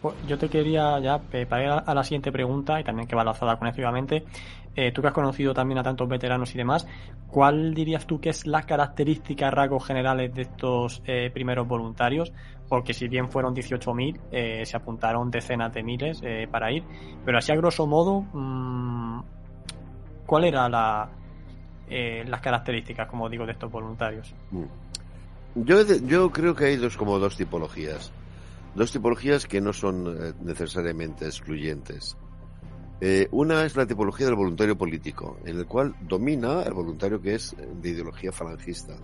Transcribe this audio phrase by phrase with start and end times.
[0.00, 3.24] Pues yo te quería ya, para ir a la siguiente pregunta, y también que va
[3.24, 6.86] lanzada con eh, tú que has conocido también a tantos veteranos y demás,
[7.26, 12.32] ¿cuál dirías tú que es la característica, rasgos generales de estos eh, primeros voluntarios?
[12.68, 16.84] Porque si bien fueron 18.000, eh, se apuntaron decenas de miles eh, para ir,
[17.24, 19.20] pero así a grosso modo, mmm,
[20.26, 21.08] ¿cuál era la,
[21.88, 24.32] las características, como digo, de estos voluntarios?
[24.52, 25.64] Mm.
[25.64, 28.12] Yo, yo creo que hay dos, como dos tipologías.
[28.74, 32.16] Dos tipologías que no son necesariamente excluyentes.
[33.00, 37.34] Eh, una es la tipología del voluntario político, en el cual domina el voluntario que
[37.34, 38.96] es de ideología falangista,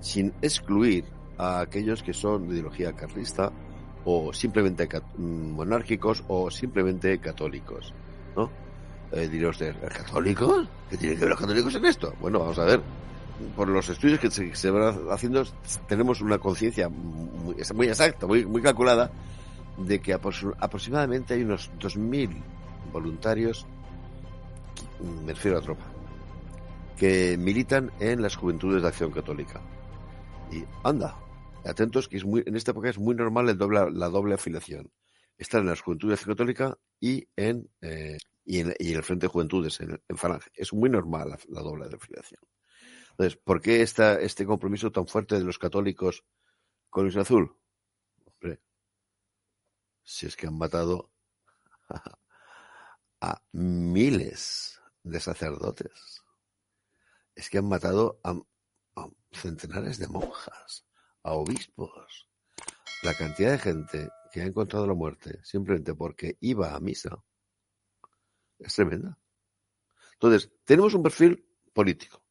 [0.00, 1.04] sin excluir
[1.36, 3.52] a aquellos que son de ideología carlista
[4.04, 7.94] o simplemente mm, monárquicos o simplemente católicos,
[8.36, 8.50] ¿no?
[9.12, 9.58] Eh, diréis,
[9.96, 10.68] ¿católicos?
[10.90, 12.14] ¿Qué tienen que ver los católicos en esto?
[12.20, 12.80] Bueno, vamos a ver.
[13.54, 15.44] Por los estudios que se, van haciendo,
[15.86, 19.10] tenemos una conciencia muy, muy, exacta, muy, muy calculada,
[19.76, 22.30] de que aproximadamente hay unos 2.000
[22.92, 23.66] voluntarios,
[25.24, 25.84] me refiero a tropa,
[26.96, 29.60] que militan en las juventudes de acción católica.
[30.50, 31.16] Y anda,
[31.64, 34.90] atentos que es muy, en esta época es muy normal el doble, la doble afiliación.
[35.36, 39.30] Estar en las juventudes católica y en, eh, y en, y en, el Frente de
[39.30, 40.50] Juventudes, en, en Falange.
[40.54, 42.40] Es muy normal la, la doble afiliación.
[43.18, 46.24] Entonces, ¿por qué esta, este compromiso tan fuerte de los católicos
[46.88, 47.52] con Luis Azul?
[48.24, 48.62] Hombre,
[50.04, 51.10] si es que han matado
[53.20, 56.22] a miles de sacerdotes.
[57.34, 58.38] Es que han matado a,
[58.94, 60.86] a, centenares de monjas,
[61.24, 62.28] a obispos.
[63.02, 67.20] La cantidad de gente que ha encontrado la muerte simplemente porque iba a misa
[68.60, 69.18] es tremenda.
[70.12, 72.27] Entonces, tenemos un perfil político.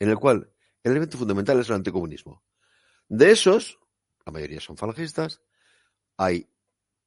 [0.00, 2.42] En el cual el elemento fundamental es el anticomunismo.
[3.08, 3.78] De esos,
[4.26, 5.40] la mayoría son falangistas,
[6.16, 6.50] hay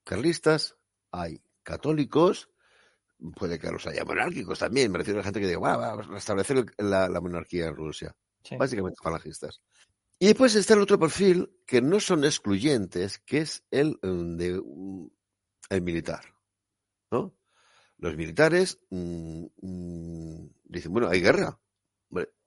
[0.05, 0.77] carlistas,
[1.11, 2.49] hay católicos
[3.31, 4.91] puede que los haya monárquicos también.
[4.91, 7.76] Me refiero a la gente que diga, bueno, vamos a restablecer la, la monarquía en
[7.76, 8.15] Rusia.
[8.43, 8.58] Sí.
[8.58, 9.61] Básicamente falangistas.
[10.20, 14.61] Y después está el otro perfil que no son excluyentes, que es el mm, de
[14.61, 15.08] mm,
[15.70, 16.23] el militar.
[17.11, 17.36] ¿no?
[17.98, 21.59] Los militares mmm, mmm, dicen, bueno, hay guerra.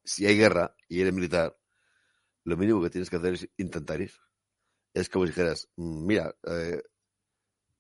[0.07, 1.59] Si hay guerra y eres militar,
[2.45, 4.13] lo mínimo que tienes que hacer es intentar ir.
[4.95, 6.81] Es como si dijeras, mm, mira, eh,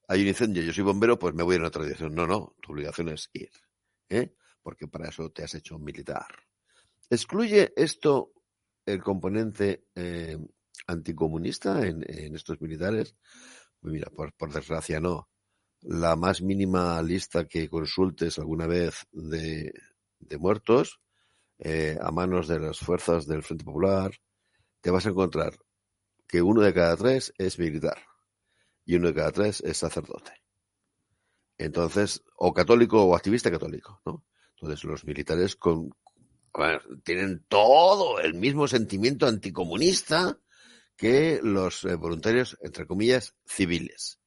[0.08, 2.14] hay un incendio, yo soy bombero, pues me voy en otra dirección.
[2.14, 3.50] No, no, tu obligación es ir,
[4.08, 4.34] ¿eh?
[4.60, 6.26] porque para eso te has hecho militar.
[7.08, 8.32] ¿Excluye esto
[8.84, 10.36] el componente eh,
[10.88, 13.14] anticomunista en, en, estos militares?
[13.78, 15.28] Pues mira, por, por, desgracia no.
[15.82, 19.72] La más mínima lista que consultes alguna vez de,
[20.18, 21.00] de muertos
[21.58, 24.12] eh, a manos de las fuerzas del Frente Popular,
[24.80, 25.58] te vas a encontrar
[26.26, 27.98] que uno de cada tres es militar
[28.84, 30.32] y uno de cada tres es sacerdote.
[31.58, 34.24] Entonces, o católico o activista católico, ¿no?
[34.56, 35.90] Entonces, los militares con,
[37.04, 40.38] tienen todo el mismo sentimiento anticomunista
[40.96, 44.18] que los eh, voluntarios, entre comillas, civiles.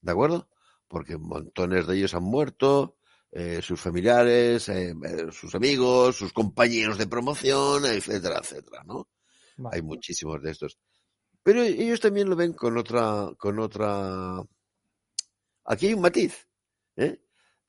[0.00, 0.48] ¿De acuerdo?
[0.88, 2.97] Porque montones de ellos han muerto,
[3.30, 4.94] eh, sus familiares, eh,
[5.30, 9.08] sus amigos, sus compañeros de promoción, etcétera, etcétera, ¿no?
[9.58, 9.76] Vale.
[9.76, 10.78] Hay muchísimos de estos.
[11.42, 14.42] Pero ellos también lo ven con otra, con otra.
[15.64, 16.46] Aquí hay un matiz.
[16.96, 17.20] ¿eh?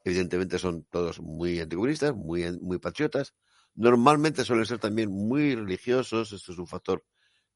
[0.03, 3.33] Evidentemente son todos muy anticomunistas, muy, muy patriotas.
[3.75, 6.31] Normalmente suelen ser también muy religiosos.
[6.31, 7.03] Esto es un factor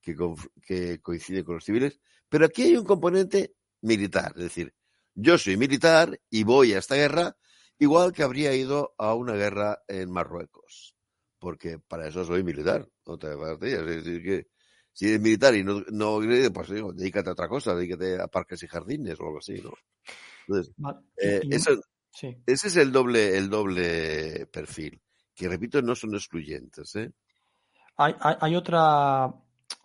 [0.01, 0.15] que,
[0.61, 1.99] que coincide con los civiles.
[2.27, 4.33] Pero aquí hay un componente militar.
[4.35, 4.73] Es decir,
[5.13, 7.35] yo soy militar y voy a esta guerra
[7.79, 10.95] igual que habría ido a una guerra en Marruecos.
[11.39, 12.87] Porque para eso soy militar.
[13.05, 14.47] Otra parte, es decir, que
[14.93, 16.19] si eres militar y no, no
[16.53, 19.73] pues digo, dedícate a otra cosa, dedícate a parques y jardines o algo así, ¿no?
[20.47, 20.99] Entonces, vale.
[21.17, 22.37] eh, eso, sí.
[22.45, 25.01] ese es el doble, el doble perfil,
[25.33, 27.11] que repito, no son excluyentes, ¿eh?
[27.97, 29.33] Hay, hay, hay otra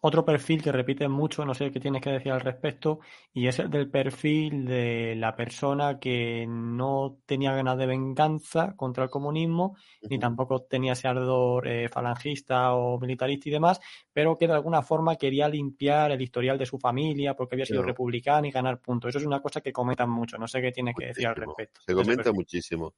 [0.01, 3.01] otro perfil que repiten mucho, no sé qué tienes que decir al respecto,
[3.33, 9.05] y es el del perfil de la persona que no tenía ganas de venganza contra
[9.05, 10.09] el comunismo, uh -huh.
[10.11, 13.81] ni tampoco tenía ese ardor eh, falangista o militarista y demás,
[14.13, 17.83] pero que de alguna forma quería limpiar el historial de su familia porque había sido
[17.83, 19.11] republicano y ganar puntos.
[19.11, 21.81] Eso es una cosa que comentan mucho, no sé qué tienes que decir al respecto.
[21.87, 22.95] Se comenta muchísimo.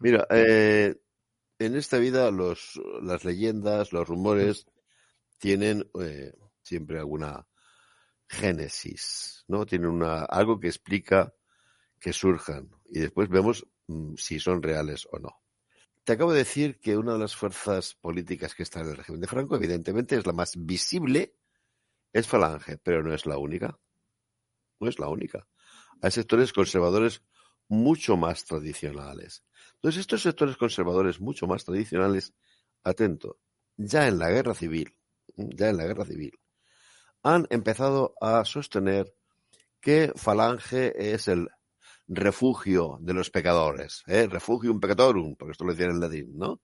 [0.00, 0.94] Mira, eh,
[1.58, 4.66] en esta vida los, las leyendas, los rumores
[5.38, 6.32] tienen eh,
[6.62, 7.46] siempre alguna
[8.28, 9.66] génesis, ¿no?
[9.66, 11.34] Tienen una, algo que explica
[12.00, 15.40] que surjan y después vemos mmm, si son reales o no.
[16.04, 19.22] Te acabo de decir que una de las fuerzas políticas que está en el régimen
[19.22, 21.34] de Franco, evidentemente, es la más visible,
[22.12, 23.78] es Falange, pero no es la única.
[24.80, 25.46] No es la única.
[26.02, 27.22] hay sectores conservadores
[27.68, 29.44] mucho más tradicionales.
[29.76, 32.34] Entonces, estos sectores conservadores mucho más tradicionales,
[32.82, 33.38] atento,
[33.76, 34.94] ya en la guerra civil,
[35.36, 36.32] ya en la guerra civil,
[37.22, 39.14] han empezado a sostener
[39.80, 41.48] que Falange es el
[42.06, 44.26] refugio de los pecadores, ¿eh?
[44.26, 46.60] refugium peccatorum, porque esto lo decían en latín, ¿no?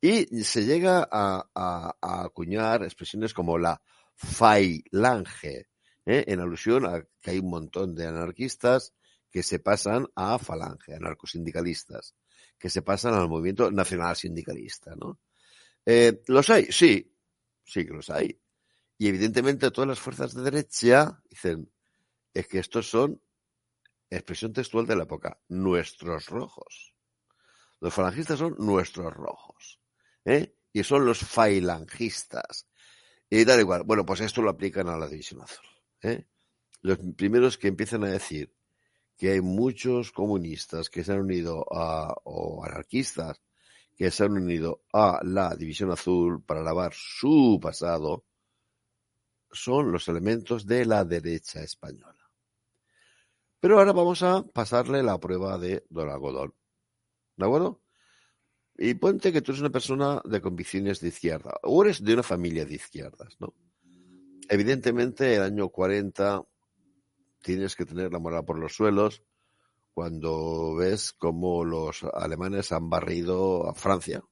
[0.00, 3.82] Y se llega a, a acuñar expresiones como la
[4.14, 5.66] failange,
[6.06, 6.24] ¿eh?
[6.26, 8.94] en alusión a que hay un montón de anarquistas
[9.30, 12.14] que se pasan a falange, anarcosindicalistas,
[12.58, 15.18] que se pasan al movimiento nacional sindicalista, ¿no?
[15.84, 16.66] Eh, ¿Los hay?
[16.70, 17.14] Sí,
[17.68, 18.40] sí que los hay.
[18.96, 21.70] Y evidentemente todas las fuerzas de derecha dicen,
[22.34, 23.20] es que estos son,
[24.10, 26.94] expresión textual de la época, nuestros rojos.
[27.80, 29.80] Los falangistas son nuestros rojos.
[30.24, 30.54] ¿eh?
[30.72, 32.66] Y son los failangistas.
[33.30, 33.84] Y da igual.
[33.84, 35.66] Bueno, pues esto lo aplican a la división azul.
[36.02, 36.26] ¿eh?
[36.82, 38.52] Los primeros que empiezan a decir
[39.16, 43.40] que hay muchos comunistas que se han unido a, o anarquistas
[43.98, 48.24] que se han unido a la División Azul para lavar su pasado,
[49.50, 52.30] son los elementos de la derecha española.
[53.58, 56.54] Pero ahora vamos a pasarle la prueba de Don.
[57.36, 57.82] ¿De acuerdo?
[58.76, 62.22] Y ponte que tú eres una persona de convicciones de izquierda, o eres de una
[62.22, 63.52] familia de izquierdas, ¿no?
[64.48, 66.44] Evidentemente, el año 40
[67.42, 69.24] tienes que tener la moral por los suelos
[69.98, 74.22] cuando ves cómo los alemanes han barrido a Francia,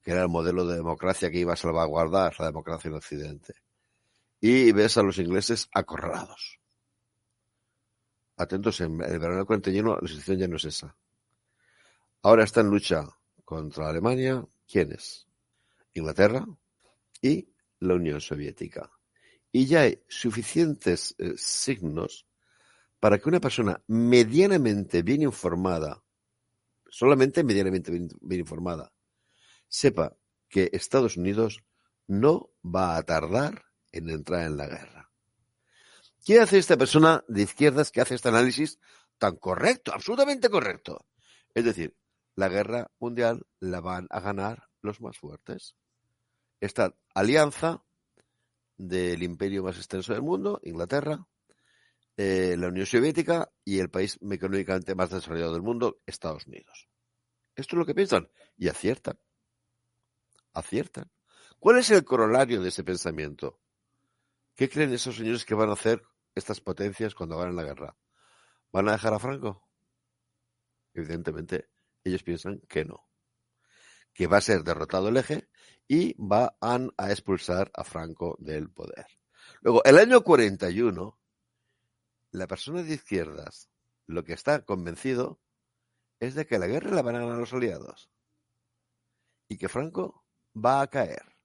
[0.00, 3.54] que era el modelo de democracia que iba a salvaguardar la democracia en Occidente.
[4.40, 6.60] Y ves a los ingleses acorralados.
[8.36, 10.94] Atentos, en el verano del 41 la situación ya no es esa.
[12.22, 13.04] Ahora está en lucha
[13.44, 15.26] contra Alemania, ¿quiénes?
[15.94, 16.46] Inglaterra
[17.20, 17.48] y
[17.80, 18.88] la Unión Soviética.
[19.50, 22.24] Y ya hay suficientes eh, signos
[23.02, 26.04] para que una persona medianamente bien informada,
[26.88, 28.08] solamente medianamente bien,
[28.38, 28.92] informada,
[29.66, 30.16] sepa
[30.48, 31.64] que Estados Unidos
[32.06, 35.10] no va a tardar en entrar en la guerra.
[36.24, 38.78] ¿Qué hace esta persona de izquierdas que hace este análisis
[39.18, 41.04] tan correcto, absolutamente correcto?
[41.54, 41.96] Es decir,
[42.36, 45.74] la guerra mundial la van a ganar los más fuertes.
[46.60, 47.82] Esta alianza
[48.76, 51.26] del imperio más extenso del mundo, Inglaterra,
[52.16, 56.88] eh, la Unión Soviética y el país económicamente más desarrollado del mundo, Estados Unidos.
[57.54, 59.18] Esto es lo que piensan y aciertan.
[60.52, 61.10] Aciertan.
[61.58, 63.60] ¿Cuál es el corolario de ese pensamiento?
[64.54, 66.02] ¿Qué creen esos señores que van a hacer
[66.34, 67.96] estas potencias cuando ganen la guerra?
[68.72, 69.66] ¿Van a dejar a Franco?
[70.94, 71.68] Evidentemente,
[72.04, 73.06] ellos piensan que no.
[74.12, 75.48] Que va a ser derrotado el eje
[75.88, 79.06] y van a expulsar a Franco del poder.
[79.60, 81.18] Luego, el año 41,
[82.32, 83.68] la persona de izquierdas
[84.06, 85.38] lo que está convencido
[86.18, 88.10] es de que la guerra la van a ganar los aliados
[89.48, 90.24] y que Franco
[90.54, 91.36] va a caer.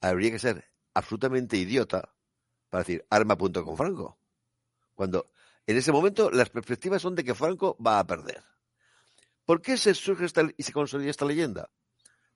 [0.00, 2.14] Habría que ser absolutamente idiota
[2.68, 4.18] para decir arma punto con Franco.
[4.94, 5.30] Cuando
[5.66, 8.42] en ese momento las perspectivas son de que Franco va a perder.
[9.44, 11.70] ¿Por qué se surge esta, y se consolida esta leyenda?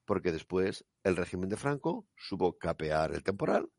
[0.05, 3.71] Porque después el régimen de Franco supo capear el temporal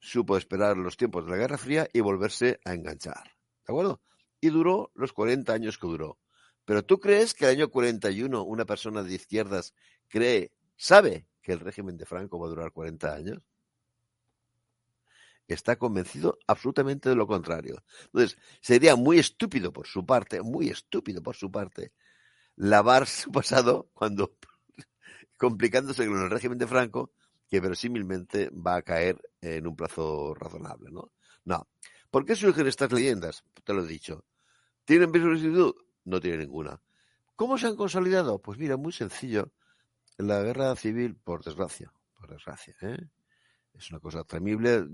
[0.00, 3.36] supo esperar los tiempos de la Guerra Fría y volverse a enganchar.
[3.66, 4.00] ¿De acuerdo?
[4.40, 6.18] Y duró los 40 años que duró.
[6.64, 9.74] Pero tú crees que el año 41 una persona de izquierdas
[10.08, 13.38] cree, sabe que el régimen de Franco va a durar 40 años?
[15.46, 17.82] Está convencido absolutamente de lo contrario.
[18.04, 21.92] Entonces, sería muy estúpido por su parte, muy estúpido por su parte,
[22.54, 24.36] lavar su pasado cuando,
[25.38, 27.12] complicándose con el régimen de Franco,
[27.50, 31.10] que verosímilmente va a caer en un plazo razonable, ¿no?
[31.44, 31.68] No.
[32.10, 33.44] ¿Por qué surgen estas leyendas?
[33.64, 34.24] Te lo he dicho.
[34.84, 35.74] ¿Tienen similitud?
[36.04, 36.80] No tiene ninguna.
[37.34, 38.40] ¿Cómo se han consolidado?
[38.40, 39.52] Pues mira, muy sencillo.
[40.16, 42.98] La guerra civil, por desgracia, por desgracia, ¿eh?
[43.74, 44.84] es una cosa temible,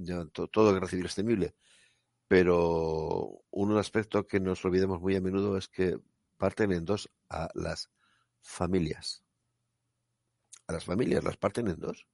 [0.53, 1.57] todo guerra civil es temible,
[2.29, 5.99] pero un aspecto que nos olvidemos muy a menudo es que
[6.37, 7.91] parten en dos a las
[8.41, 9.25] familias.
[10.69, 12.07] A las familias las parten en dos.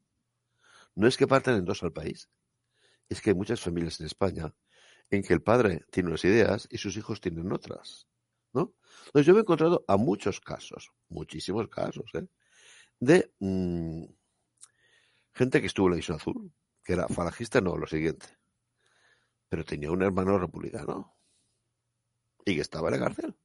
[0.95, 2.29] No es que partan en dos al país,
[3.09, 4.55] es que hay muchas familias en España
[5.11, 8.09] en que el padre tiene unas ideas y sus hijos tienen otras,
[8.53, 8.75] ¿no?
[9.07, 12.27] Entonces yo me he encontrado a muchos casos, muchísimos casos, ¿eh?
[12.99, 14.05] de mmm,
[15.35, 18.27] gente que estuvo en la Isla Azul, que era falangista, no, lo siguiente,
[19.49, 21.15] pero tenía un hermano republicano
[22.45, 23.37] y que estaba en la cárcel.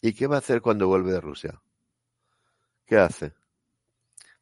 [0.00, 1.60] ¿Y qué va a hacer cuando vuelve de Rusia?
[2.84, 3.34] ¿Qué hace?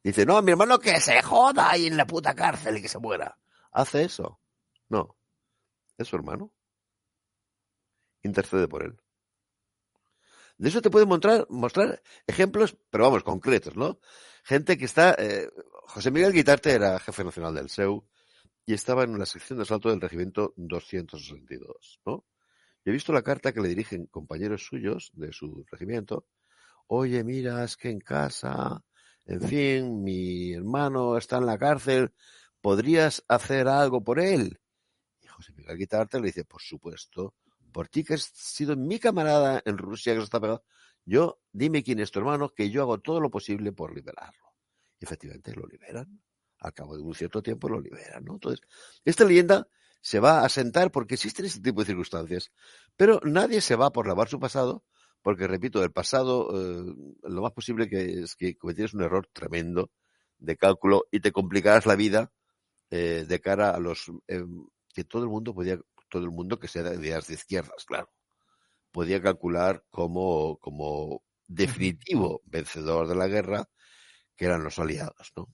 [0.07, 3.01] Dice, no, mi hermano que se joda ahí en la puta cárcel y que se
[3.01, 3.37] muera.
[3.73, 4.41] ¿Hace eso?
[4.89, 5.17] No.
[5.99, 6.53] Es su hermano.
[8.23, 8.97] intercede por él.
[10.59, 13.99] De eso te pueden mostrar, mostrar ejemplos, pero vamos, concretos, ¿no?
[14.45, 15.17] Gente que está...
[15.19, 15.51] Eh,
[15.89, 18.07] José Miguel Guitarte era jefe nacional del SEU
[18.65, 22.25] y estaba en la sección de asalto del regimiento 262, ¿no?
[22.85, 26.29] he visto la carta que le dirigen compañeros suyos de su regimiento.
[26.87, 28.85] Oye, mira, es que en casa,
[29.27, 32.13] en fin, mi hermano está en la cárcel,
[32.61, 34.61] ¿podrías hacer algo por él?
[35.21, 37.35] Y José Miguel Guitarte le dice, por supuesto,
[37.73, 40.65] por ti que has sido mi camarada en Rusia que se está pegando,
[41.05, 44.55] yo, dime quién es tu hermano, que yo hago todo lo posible por liberarlo.
[44.99, 46.21] Y efectivamente lo liberan.
[46.59, 48.25] Al cabo de un cierto tiempo lo liberan.
[48.29, 48.61] Entonces,
[49.05, 49.69] esta leyenda
[50.01, 52.51] se va a sentar porque existen este tipo de circunstancias.
[52.97, 54.85] Pero nadie se va por lavar su pasado,
[55.27, 59.91] porque, repito, el pasado, eh, lo más posible que es que cometieras un error tremendo
[60.39, 62.31] de cálculo y te complicarás la vida
[62.91, 64.45] eh, de cara a los eh,
[64.95, 68.09] que todo el mundo podía, todo el mundo que sea de ideas de izquierdas, claro,
[68.93, 73.69] podía calcular como, como definitivo vencedor de la guerra
[74.37, 75.49] que eran los aliados, ¿no?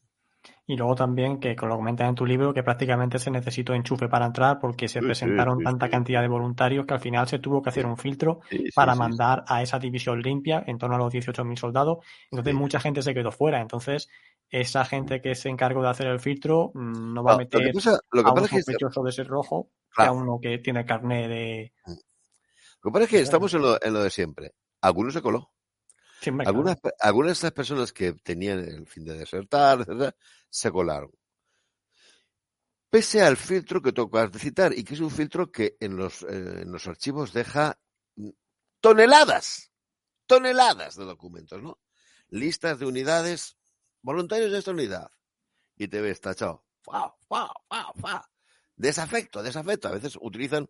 [0.66, 4.26] Y luego también, que lo comentas en tu libro, que prácticamente se necesitó enchufe para
[4.26, 7.84] entrar porque se presentaron tanta cantidad de voluntarios que al final se tuvo que hacer
[7.84, 8.40] un filtro
[8.74, 11.98] para mandar a esa división limpia en torno a los 18.000 soldados.
[12.30, 13.60] Entonces mucha gente se quedó fuera.
[13.60, 14.08] Entonces
[14.48, 18.22] esa gente que se encargó de hacer el filtro mm, no va a meter lo
[18.22, 21.72] que a un sospechoso de ser rojo que a uno que tiene carne de...
[21.86, 24.52] Lo que pasa es que estamos en lo, en lo de siempre.
[24.80, 25.50] Algunos se coló
[26.44, 29.86] algunas, algunas de estas personas que tenían el fin de desertar,
[30.50, 31.10] se colaron.
[32.90, 36.22] Pese al filtro que tocas de citar, y que es un filtro que en los,
[36.24, 37.78] eh, en los archivos deja
[38.80, 39.72] toneladas,
[40.26, 41.80] toneladas de documentos, ¿no?
[42.28, 43.56] Listas de unidades,
[44.02, 45.10] voluntarios de esta unidad.
[45.76, 46.64] Y te ves tachado.
[46.82, 47.52] ¡Fua, fua,
[47.98, 48.30] fua,
[48.76, 49.88] Desafecto, desafecto.
[49.88, 50.68] A veces utilizan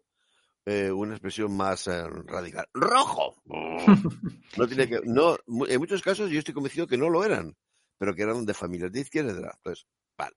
[0.64, 2.66] eh, una expresión más eh, radical.
[2.72, 3.42] ¡Rojo!
[4.56, 5.36] no tiene que, no,
[5.68, 7.56] en muchos casos yo estoy convencido que no lo eran,
[7.98, 9.32] pero que eran de familias de izquierda.
[9.32, 10.36] Entonces, vale.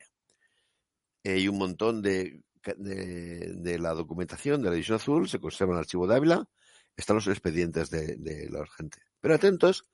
[1.24, 2.44] Hay un montón de,
[2.78, 6.48] de, la documentación de la División Azul, se conserva en el archivo de Ávila,
[6.96, 9.00] están los expedientes de, la gente.
[9.20, 9.86] Pero atentos,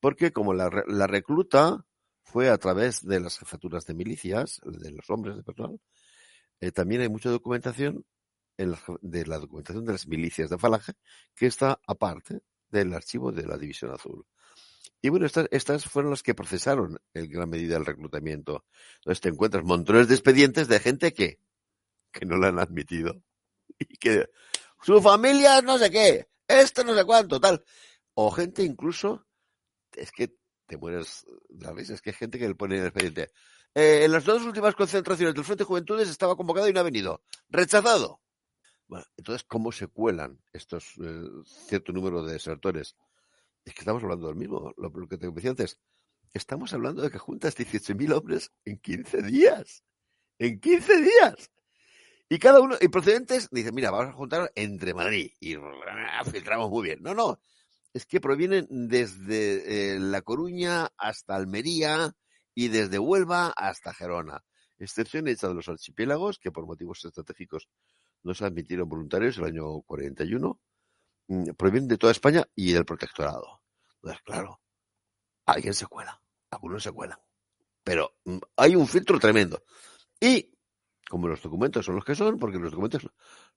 [0.00, 1.84] porque como la, la recluta
[2.22, 5.80] fue a través de las jefaturas de milicias, de los hombres de personal,
[6.60, 8.04] eh, también hay mucha documentación
[9.00, 10.92] de la documentación de las milicias de Falange,
[11.34, 14.26] que está aparte del archivo de la División Azul.
[15.02, 18.66] Y bueno, estas, fueron las que procesaron en gran medida el reclutamiento.
[18.96, 21.38] Entonces te encuentras montones de expedientes de gente que,
[22.12, 23.22] que no la han admitido.
[23.78, 24.28] Y que
[24.82, 27.64] su familia no sé qué, esto no sé cuánto, tal.
[28.12, 29.26] O gente incluso,
[29.92, 30.34] es que
[30.66, 33.30] te mueres la risa, es que hay gente que le pone en el expediente.
[33.74, 36.84] Eh, en las dos últimas concentraciones del Frente de Juventudes estaba convocado y no ha
[36.84, 37.22] venido.
[37.48, 38.20] Rechazado.
[39.16, 42.96] Entonces, ¿cómo se cuelan estos eh, cierto número de desertores?
[43.64, 45.78] Es que estamos hablando del mismo, lo, que te decía antes.
[46.32, 49.84] Estamos hablando de que juntas 18.000 hombres en 15 días.
[50.38, 51.50] En 15 días.
[52.28, 55.56] Y cada uno, y procedentes, dice, mira, vamos a juntar entre Madrid y
[56.30, 57.02] filtramos muy bien.
[57.02, 57.40] No, no.
[57.92, 62.14] Es que provienen desde eh, La Coruña hasta Almería
[62.54, 64.44] y desde Huelva hasta Gerona.
[64.78, 67.68] Excepción hecha de los archipiélagos, que por motivos estratégicos
[68.22, 70.60] no se admitieron voluntarios el año 41,
[71.28, 73.62] mm, provienen de toda España y del protectorado.
[73.96, 74.60] Entonces, claro,
[75.46, 77.18] alguien se cuela, algunos se cuelan.
[77.84, 79.62] Pero mm, hay un filtro tremendo.
[80.20, 80.52] Y
[81.08, 83.08] como los documentos son los que son, porque los documentos,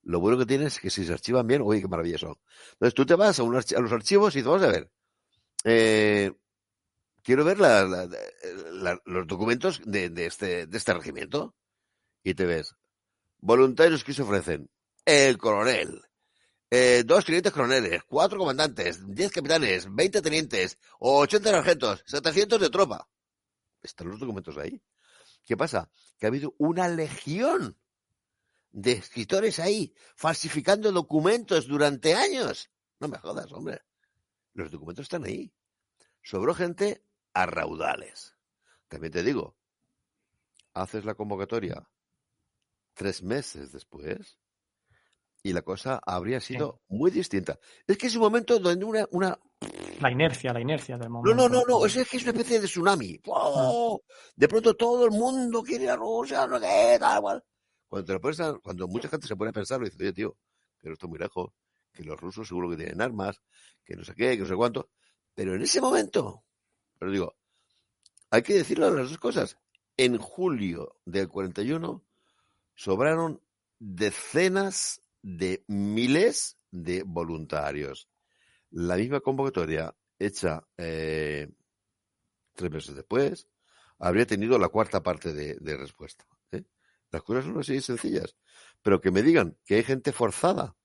[0.01, 2.39] lo bueno que tienen es que si se archivan bien, oye, qué maravilloso.
[2.73, 4.91] Entonces tú te vas a, los archivos y te vas a ver.
[5.65, 6.31] Eh,
[7.21, 7.59] quiero ver
[9.05, 11.55] los documentos este, de este regimiento.
[12.23, 12.75] Y te ves
[13.45, 14.69] Voluntarios que se ofrecen.
[15.03, 16.01] El coronel.
[16.71, 23.09] Eh, dos tenientes coroneles, cuatro comandantes, diez capitanes, veinte tenientes, ochenta sargentos, setecientos de tropa.
[23.81, 24.81] Están los documentos ahí.
[25.43, 25.89] ¿Qué pasa?
[26.17, 27.77] Que ha habido una legión
[28.71, 32.71] de escritores ahí, falsificando documentos durante años.
[33.01, 33.81] No me jodas, hombre.
[34.53, 35.53] Los documentos están ahí.
[36.21, 38.37] Sobró gente a raudales.
[38.87, 39.57] También te digo,
[40.73, 41.85] haces la convocatoria
[42.93, 44.37] tres meses después
[45.43, 47.59] y la cosa habría sido muy distinta.
[47.85, 49.37] Es que es un momento donde una, una...
[49.99, 51.35] La inercia, la inercia del momento.
[51.35, 53.19] No, no, no, no, es que es una especie de tsunami.
[54.35, 57.43] De pronto todo el mundo quiere a Rusia, no sé tal cual.
[57.87, 60.37] Cuando, te lo pones cuando mucha gente se pone a pensarlo y dice, oye, tío,
[60.79, 61.51] que no estoy muy lejos,
[61.91, 63.41] que los rusos seguro que tienen armas,
[63.83, 64.89] que no sé qué, que no sé cuánto.
[65.35, 66.43] Pero en ese momento,
[66.97, 67.35] pero digo,
[68.31, 69.57] hay que decirlo las dos cosas.
[69.95, 72.03] En julio del 41
[72.75, 73.41] sobraron
[73.79, 78.09] decenas de miles de voluntarios.
[78.71, 81.49] La misma convocatoria hecha eh,
[82.53, 83.47] tres meses después
[83.99, 86.25] habría tenido la cuarta parte de, respuesta.
[86.51, 86.63] ¿eh?
[87.11, 88.35] Las cosas son así sencillas.
[88.81, 90.75] Pero que me digan que hay gente forzada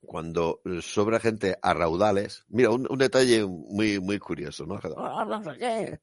[0.00, 2.44] cuando sobra gente a raudales.
[2.48, 4.80] Mira, un, un detalle muy, muy curioso, ¿no?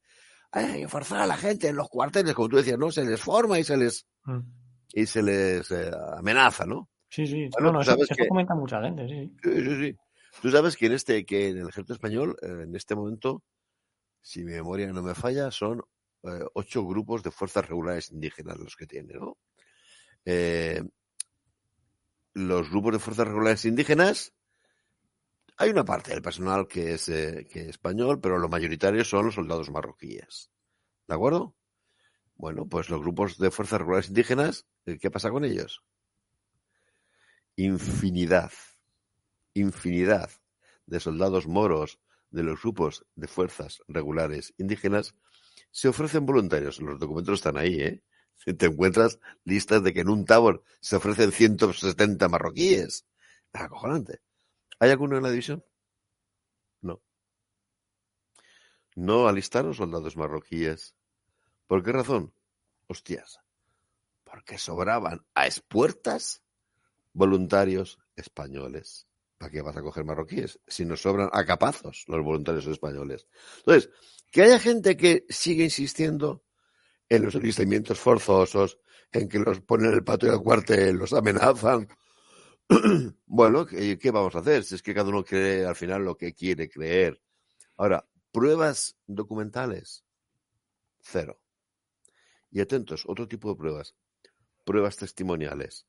[0.50, 2.90] Hay que forzar a la gente en los cuarteles, como tú decías, ¿no?
[2.90, 4.40] Se les forma y se les, Mm.
[4.92, 6.88] y se les eh, amenaza, ¿no?
[7.10, 7.48] Sí, sí.
[7.52, 9.32] Bueno, no, no, eso, sabes eso comenta mucha gente, sí.
[9.42, 9.96] Sí, sí, sí.
[10.42, 13.42] Tú sabes que en este, que en el ejército español, eh, en este momento,
[14.20, 15.82] si mi memoria no me falla, son
[16.24, 19.36] eh, ocho grupos de fuerzas regulares indígenas los que tiene, ¿no?
[22.34, 24.32] Los grupos de fuerzas regulares indígenas,
[25.58, 29.26] hay una parte del personal que es, eh, que es español, pero lo mayoritario son
[29.26, 30.50] los soldados marroquíes.
[31.08, 31.56] ¿De acuerdo?
[32.36, 35.82] Bueno, pues los grupos de fuerzas regulares indígenas, eh, ¿qué pasa con ellos?
[37.56, 38.52] Infinidad,
[39.52, 40.30] infinidad
[40.86, 41.98] de soldados moros
[42.30, 45.16] de los grupos de fuerzas regulares indígenas
[45.72, 46.80] se ofrecen voluntarios.
[46.80, 48.02] Los documentos están ahí, ¿eh?
[48.56, 53.06] Te encuentras listas de que en un tabor se ofrecen 170 marroquíes.
[53.52, 54.20] Es acojonante.
[54.78, 55.64] ¿Hay alguno en la división?
[56.80, 57.02] No.
[58.94, 60.94] No alistaron soldados marroquíes.
[61.66, 62.32] ¿Por qué razón?
[62.86, 63.40] Hostias.
[64.24, 66.42] Porque sobraban a espuertas
[67.12, 69.06] voluntarios españoles.
[69.36, 70.60] ¿Para qué vas a coger marroquíes?
[70.66, 73.26] Si nos sobran a capazos los voluntarios españoles.
[73.58, 73.90] Entonces,
[74.30, 76.44] que haya gente que sigue insistiendo
[77.08, 78.78] en los alistamientos forzosos,
[79.12, 81.88] en que los ponen el patio del cuartel, los amenazan.
[83.26, 84.64] bueno, ¿qué, ¿qué vamos a hacer?
[84.64, 87.20] Si es que cada uno cree al final lo que quiere creer.
[87.76, 90.04] Ahora, pruebas documentales,
[91.00, 91.40] cero.
[92.50, 93.94] Y atentos, otro tipo de pruebas.
[94.64, 95.86] Pruebas testimoniales,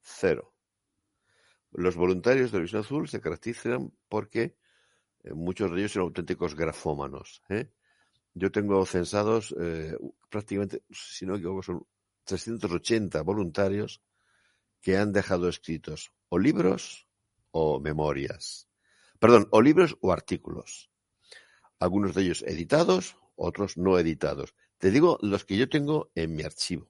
[0.00, 0.52] cero.
[1.72, 4.56] Los voluntarios de Visión Azul se caracterizan porque
[5.24, 7.42] eh, muchos de ellos son auténticos grafómanos.
[7.48, 7.70] ¿eh?
[8.34, 9.96] Yo tengo censados eh,
[10.30, 11.86] prácticamente, si no me equivoco, son
[12.24, 14.02] 380 voluntarios
[14.86, 17.08] que han dejado escritos o libros
[17.50, 18.68] o memorias.
[19.18, 20.92] Perdón, o libros o artículos.
[21.80, 24.54] Algunos de ellos editados, otros no editados.
[24.78, 26.88] Te digo los que yo tengo en mi archivo.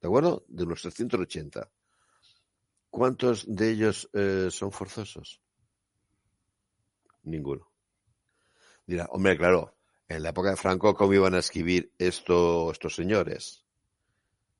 [0.00, 0.44] ¿De acuerdo?
[0.48, 1.70] De unos 380.
[2.90, 5.40] ¿Cuántos de ellos eh, son forzosos?
[7.22, 7.70] Ninguno.
[8.88, 9.76] Dirá, hombre, claro,
[10.08, 13.63] en la época de Franco, ¿cómo iban a escribir esto estos señores?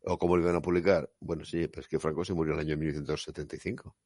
[0.07, 1.11] ¿O cómo lo iban a publicar?
[1.21, 3.97] Bueno, sí, pues que Franco se murió en el año 1975.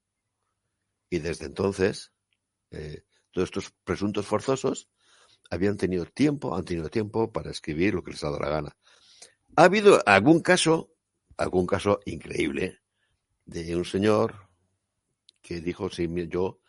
[1.11, 2.13] Y desde entonces,
[2.71, 4.89] eh, todos estos presuntos forzosos
[5.51, 8.77] habían tenido tiempo, han tenido tiempo para escribir lo que les ha dado la gana.
[9.57, 10.93] Ha habido algún caso,
[11.37, 12.81] algún caso increíble,
[13.45, 14.49] de un señor
[15.41, 16.61] que dijo, sí, yo,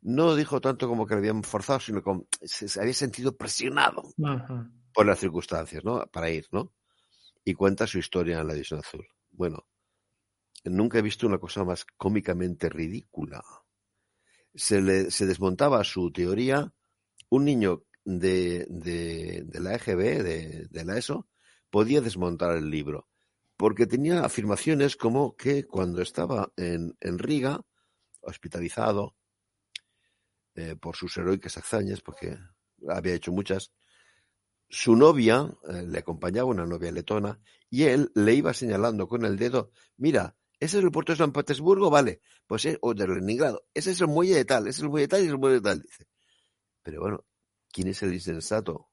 [0.00, 4.02] no dijo tanto como que le habían forzado, sino como se, había sentido presionado
[4.94, 6.06] por las circunstancias, ¿no?
[6.06, 6.72] Para ir, ¿no?
[7.48, 9.08] Y cuenta su historia en la División Azul.
[9.30, 9.66] Bueno,
[10.64, 13.42] nunca he visto una cosa más cómicamente ridícula.
[14.54, 16.70] Se, le, se desmontaba su teoría.
[17.30, 21.26] Un niño de, de, de la EGB, de, de la ESO,
[21.70, 23.08] podía desmontar el libro.
[23.56, 27.62] Porque tenía afirmaciones como que cuando estaba en, en Riga,
[28.20, 29.16] hospitalizado
[30.54, 32.36] eh, por sus heroicas hazañas, porque
[32.90, 33.72] había hecho muchas,
[34.68, 39.36] su novia eh, le acompañaba, una novia letona, y él le iba señalando con el
[39.36, 43.64] dedo, mira, ese es el puerto de San Petersburgo, vale, pues es, o de Leningrado,
[43.74, 45.56] ese es el muelle de tal, ese es el muelle de tal y el muelle
[45.56, 46.06] de tal, dice.
[46.82, 47.24] Pero bueno,
[47.72, 48.90] ¿quién es el insensato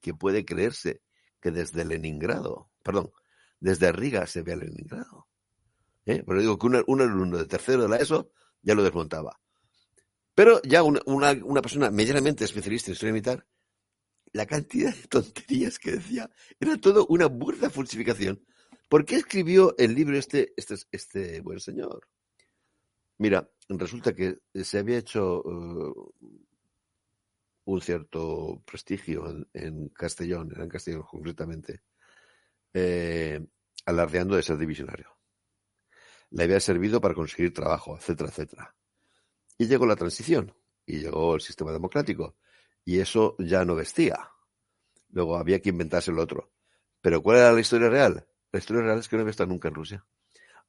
[0.00, 1.02] que puede creerse
[1.40, 3.12] que desde Leningrado, perdón,
[3.60, 5.26] desde Riga se ve Leningrado?
[6.06, 6.22] ¿Eh?
[6.26, 8.30] Pero digo que un, alumno de tercero de la ESO
[8.62, 9.40] ya lo desmontaba.
[10.34, 13.46] Pero ya una, una, una persona medianamente especialista en historia militar,
[14.32, 18.44] la cantidad de tonterías que decía era todo una burda falsificación.
[18.88, 22.08] ¿Por qué escribió el libro este, este, este buen señor?
[23.18, 26.12] Mira, resulta que se había hecho uh,
[27.64, 31.82] un cierto prestigio en, Castellón, en Castellón concretamente,
[32.72, 33.44] eh,
[33.84, 35.18] alardeando de ser divisionario.
[36.30, 38.74] Le había servido para conseguir trabajo, etcétera, etcétera.
[39.58, 40.54] Y llegó la transición,
[40.86, 42.36] y llegó el sistema democrático,
[42.88, 44.30] y eso ya no vestía.
[45.10, 46.54] Luego había que inventarse el otro.
[47.02, 48.26] Pero ¿cuál era la historia real?
[48.50, 50.06] La historia real es que no había estado nunca en Rusia.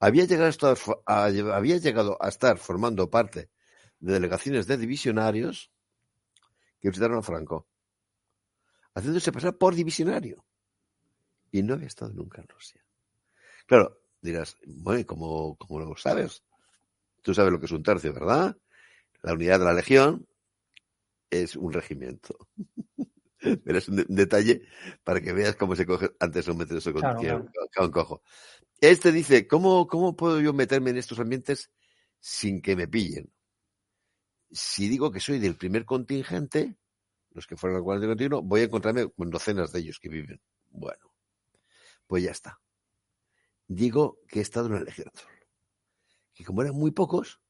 [0.02, 3.50] Había llegado a estar, a, llegado a estar formando parte
[4.00, 5.72] de delegaciones de divisionarios
[6.82, 7.70] que visitaron a Franco,
[8.96, 10.44] haciéndose pasar por divisionario.
[11.52, 12.84] Y no había estado nunca en Rusia.
[13.66, 16.44] Claro, dirás, bueno, ¿cómo, cómo lo sabes?
[17.22, 18.58] Tú sabes lo que es un tercio, ¿verdad?
[19.22, 20.28] La unidad de la legión
[21.30, 22.38] es un regimiento.
[23.40, 24.64] Pero es un detalle
[25.04, 27.02] para que veas cómo se coge antes de meterse con,
[27.76, 28.22] con cojo.
[28.82, 31.72] Este dice, ¿cómo, ¿cómo puedo yo meterme en estos ambientes
[32.20, 33.32] sin que me pillen?
[34.52, 36.78] Si digo que soy del primer contingente,
[37.32, 40.42] los que fueron al cuartel continuo, voy a encontrarme con docenas de ellos que viven.
[40.70, 41.14] Bueno,
[42.08, 42.60] pues ya está.
[43.68, 45.32] Digo que he estado en Legión Azul.
[46.34, 47.42] Que como eran muy pocos,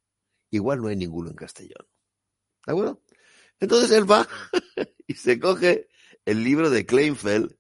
[0.50, 1.88] igual no hay ninguno en Castellón.
[2.66, 3.02] ¿De acuerdo?
[3.60, 4.28] Entonces él va
[5.08, 5.88] y se coge
[6.26, 7.56] el libro de Kleinfeld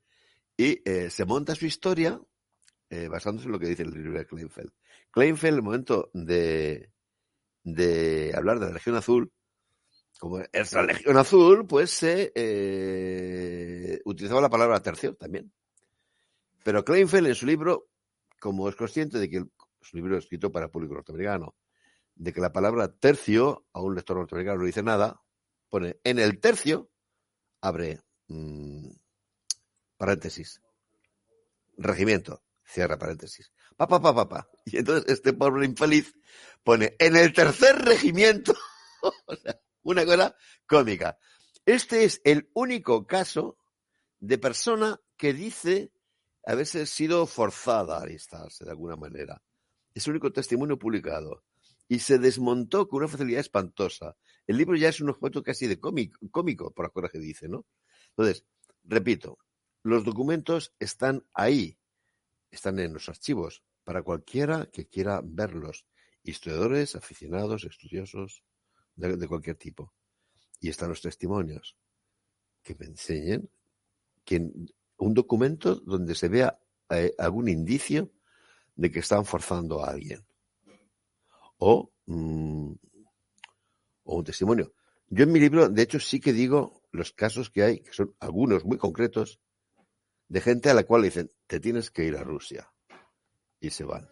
[0.57, 2.19] y eh, se monta su historia
[2.89, 4.71] eh, basándose en lo que dice el libro de Kleinfeld.
[5.11, 6.91] Kleinfeld, el momento de,
[7.63, 9.31] de hablar de la Legión Azul,
[10.19, 15.51] como es la Legión Azul, pues se eh, utilizaba la palabra tercio también.
[16.63, 17.87] Pero Kleinfeld en su libro,
[18.39, 21.55] como es consciente de que el, su libro es escrito para público norteamericano,
[22.15, 25.21] de que la palabra tercio a un lector norteamericano no dice nada,
[25.69, 26.89] pone en el tercio,
[27.61, 28.89] abre mmm,
[29.97, 30.61] paréntesis,
[31.77, 34.49] regimiento, cierra paréntesis, papá, papá, papá.
[34.65, 36.13] Y entonces este pobre infeliz
[36.63, 38.53] pone en el tercer regimiento,
[39.83, 40.35] una cosa
[40.67, 41.17] cómica.
[41.65, 43.57] Este es el único caso
[44.19, 45.91] de persona que dice
[46.45, 49.41] haberse sido forzada a alistarse de alguna manera.
[49.93, 51.43] Es el único testimonio publicado.
[51.89, 54.15] Y se desmontó con una facilidad espantosa.
[54.47, 57.65] El libro ya es un objeto casi de cómico, cómico por cosas que dice, ¿no?
[58.11, 58.45] Entonces,
[58.83, 59.39] repito,
[59.83, 61.77] los documentos están ahí,
[62.51, 65.85] están en los archivos, para cualquiera que quiera verlos.
[66.23, 68.43] Historiadores, aficionados, estudiosos,
[68.95, 69.93] de, de cualquier tipo.
[70.59, 71.75] Y están los testimonios
[72.61, 73.49] que me enseñen
[74.23, 74.51] que
[74.97, 78.11] un documento donde se vea eh, algún indicio
[78.75, 80.25] de que están forzando a alguien.
[81.59, 82.73] O, mmm,
[84.03, 84.73] o un testimonio.
[85.07, 88.15] Yo en mi libro, de hecho, sí que digo los casos que hay, que son
[88.19, 89.39] algunos muy concretos,
[90.27, 92.71] de gente a la cual le dicen, te tienes que ir a Rusia.
[93.59, 94.09] Y se van.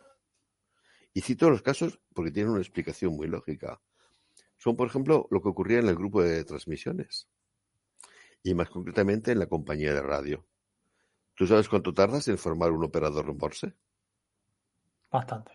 [1.14, 3.82] Y cito los casos porque tienen una explicación muy lógica.
[4.58, 7.28] Son, por ejemplo, lo que ocurría en el grupo de transmisiones.
[8.44, 10.46] Y más concretamente en la compañía de radio.
[11.36, 13.76] ¿Tú sabes cuánto tardas en formar un operador Morse?
[15.12, 15.52] Bastante.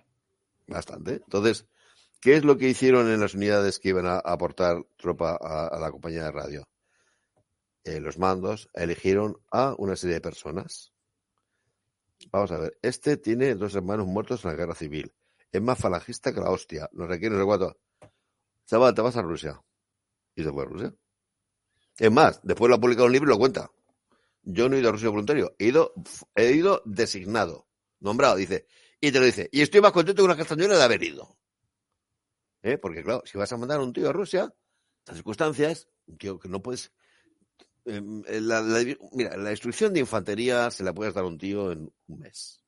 [0.69, 1.15] Bastante.
[1.15, 1.67] Entonces,
[2.23, 5.91] ¿qué es lo que hicieron en las unidades que iban a aportar tropa a, la
[5.91, 6.69] compañía de radio?
[7.85, 10.93] Eh, los mandos eligieron a una serie de personas.
[12.31, 15.13] Vamos a ver, este tiene dos hermanos muertos en la guerra civil.
[15.51, 16.89] Es más falangista que la hostia.
[16.93, 17.77] Nos requiere, no sé cuánto.
[18.67, 19.61] Chaval, te vas a Rusia.
[20.37, 20.95] Y se fue a Rusia.
[21.99, 23.69] Es más, después lo ha publicado un libro y lo cuenta.
[24.45, 25.93] Yo no he ido a Rusia voluntario, he ido,
[26.37, 27.67] he ido designado,
[27.99, 28.67] nombrado, dice.
[29.01, 29.49] Y te lo dice.
[29.53, 31.37] Y estoy más contento con la castañuela de haber ido.
[32.63, 32.79] ¿Eh?
[32.79, 34.55] Porque claro, si vas a mandar a un tío a Rusia,
[35.07, 36.93] las circunstancias, un tío que no puedes...
[37.85, 38.01] Eh,
[38.41, 41.93] la, la, mira, la instrucción de infantería se la puedes dar a un tío en
[42.07, 42.63] un mes.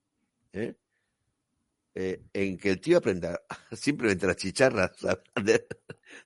[0.52, 0.74] ¿Eh?
[1.96, 3.40] Eh, en que el tío aprenda
[3.72, 4.90] simplemente las chicharras.
[5.44, 5.66] De,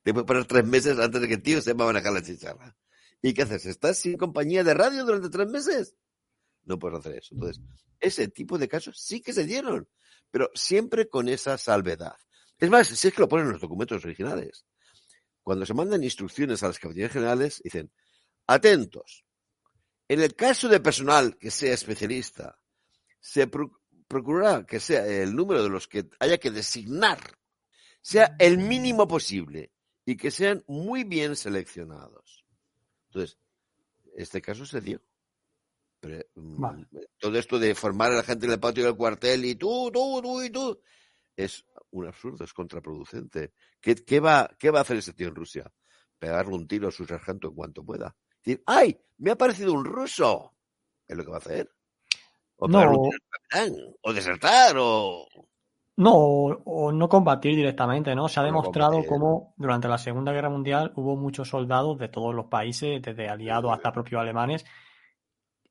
[0.04, 2.76] después pasar tres meses antes de que el tío sepa manejar la chicharra.
[3.20, 3.66] ¿Y qué haces?
[3.66, 5.96] ¿Estás sin compañía de radio durante tres meses?
[6.64, 7.34] No puedes hacer eso.
[7.34, 7.62] Entonces,
[8.00, 9.88] ese tipo de casos sí que se dieron,
[10.30, 12.16] pero siempre con esa salvedad.
[12.58, 14.64] Es más, si es que lo ponen en los documentos originales.
[15.42, 17.90] Cuando se mandan instrucciones a las capitanías generales, dicen,
[18.46, 19.24] atentos,
[20.08, 22.58] en el caso de personal que sea especialista,
[23.20, 23.70] se pro
[24.08, 27.18] procurará que sea el número de los que haya que designar
[28.00, 29.70] sea el mínimo posible
[30.06, 32.46] y que sean muy bien seleccionados.
[33.08, 33.38] Entonces,
[34.16, 35.02] este caso se dio.
[36.00, 36.86] Pero, vale.
[37.18, 40.22] Todo esto de formar a la gente en el patio del cuartel y tú, tú,
[40.22, 40.80] tú y tú,
[41.38, 43.52] es un absurdo, es contraproducente.
[43.80, 45.72] ¿Qué, qué, va, ¿Qué va a hacer ese tío en Rusia?
[46.18, 48.14] Pegarle un tiro a su sargento en cuanto pueda.
[48.44, 49.00] Decir, ¡ay!
[49.18, 50.56] Me ha parecido un ruso.
[51.06, 51.70] Es lo que va a hacer.
[52.56, 52.90] O, no.
[52.90, 53.10] un
[53.50, 55.26] tiro, o desertar, o.
[55.96, 58.28] No, o no combatir directamente, ¿no?
[58.28, 62.46] Se ha demostrado cómo durante la Segunda Guerra Mundial hubo muchos soldados de todos los
[62.46, 64.64] países, desde aliados hasta propios alemanes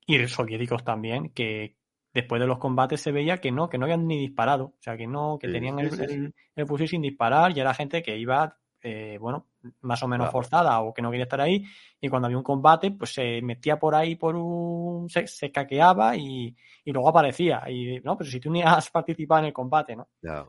[0.05, 1.76] y soviéticos también, que
[2.17, 4.97] después de los combates se veía que no, que no habían ni disparado, o sea,
[4.97, 8.01] que no, que sí, tenían el, sí, el, el fusil sin disparar y era gente
[8.01, 9.45] que iba, eh, bueno,
[9.81, 10.31] más o menos claro.
[10.31, 11.63] forzada o que no quería estar ahí
[12.01, 16.17] y cuando había un combate, pues se metía por ahí por un, se, se caqueaba
[16.17, 19.95] y, y luego aparecía y no, pero si tú ni has participado en el combate,
[19.95, 20.07] ¿no?
[20.23, 20.43] Ya.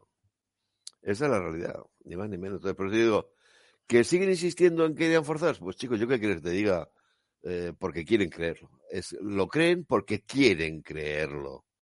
[1.02, 2.56] Esa es la realidad, ni más ni menos.
[2.56, 3.30] Entonces, por eso digo,
[3.86, 6.88] que siguen insistiendo en que querían forzar, pues chicos, yo qué quieres te diga,
[7.48, 8.70] eh, porque quieren creerlo.
[8.90, 11.64] Es, lo creen porque quieren creerlo.